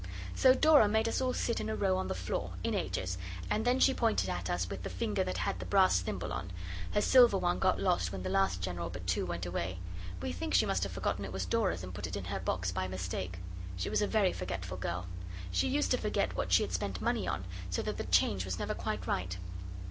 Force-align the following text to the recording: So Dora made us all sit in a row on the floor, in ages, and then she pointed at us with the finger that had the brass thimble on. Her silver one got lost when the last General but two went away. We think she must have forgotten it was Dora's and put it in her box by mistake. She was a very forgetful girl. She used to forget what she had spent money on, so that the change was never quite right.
So 0.33 0.55
Dora 0.55 0.87
made 0.87 1.07
us 1.07 1.21
all 1.21 1.31
sit 1.35 1.59
in 1.61 1.69
a 1.69 1.75
row 1.75 1.95
on 1.95 2.07
the 2.07 2.15
floor, 2.15 2.53
in 2.63 2.73
ages, 2.73 3.19
and 3.51 3.65
then 3.65 3.79
she 3.79 3.93
pointed 3.93 4.29
at 4.31 4.49
us 4.49 4.67
with 4.67 4.81
the 4.81 4.89
finger 4.89 5.23
that 5.23 5.37
had 5.37 5.59
the 5.59 5.65
brass 5.67 5.99
thimble 5.99 6.33
on. 6.33 6.51
Her 6.95 7.01
silver 7.01 7.37
one 7.37 7.59
got 7.59 7.79
lost 7.79 8.11
when 8.11 8.23
the 8.23 8.27
last 8.29 8.61
General 8.61 8.89
but 8.89 9.05
two 9.05 9.27
went 9.27 9.45
away. 9.45 9.77
We 10.19 10.31
think 10.31 10.55
she 10.55 10.65
must 10.65 10.81
have 10.81 10.91
forgotten 10.91 11.23
it 11.23 11.31
was 11.31 11.45
Dora's 11.45 11.83
and 11.83 11.93
put 11.93 12.07
it 12.07 12.15
in 12.15 12.23
her 12.25 12.39
box 12.39 12.71
by 12.71 12.87
mistake. 12.87 13.37
She 13.75 13.91
was 13.91 14.01
a 14.01 14.07
very 14.07 14.33
forgetful 14.33 14.77
girl. 14.77 15.05
She 15.51 15.67
used 15.67 15.91
to 15.91 15.97
forget 15.99 16.35
what 16.35 16.51
she 16.51 16.63
had 16.63 16.73
spent 16.73 16.99
money 16.99 17.27
on, 17.27 17.45
so 17.69 17.83
that 17.83 17.97
the 17.97 18.05
change 18.05 18.43
was 18.43 18.57
never 18.57 18.73
quite 18.73 19.05
right. 19.05 19.37